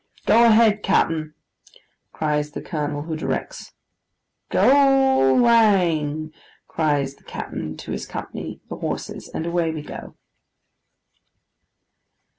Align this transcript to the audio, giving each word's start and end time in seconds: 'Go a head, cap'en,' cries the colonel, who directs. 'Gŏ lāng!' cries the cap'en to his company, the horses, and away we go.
'Go 0.25 0.45
a 0.45 0.49
head, 0.49 0.81
cap'en,' 0.81 1.35
cries 2.11 2.49
the 2.53 2.59
colonel, 2.63 3.03
who 3.03 3.15
directs. 3.15 3.73
'Gŏ 4.49 5.39
lāng!' 5.39 6.33
cries 6.67 7.13
the 7.13 7.23
cap'en 7.23 7.77
to 7.77 7.91
his 7.91 8.07
company, 8.07 8.59
the 8.67 8.77
horses, 8.77 9.29
and 9.29 9.45
away 9.45 9.69
we 9.69 9.83
go. 9.83 10.15